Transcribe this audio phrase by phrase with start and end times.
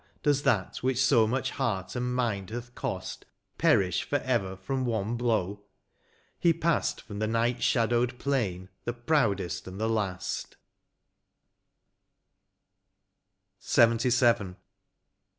[0.23, 3.23] Does that which so much heart and mind hath cost
[3.59, 5.61] Perish for ever from one blow.—
[6.39, 10.55] He passed From the night shadowed plain, the proudest and the last
[13.63, 14.55] 154 LXXVII.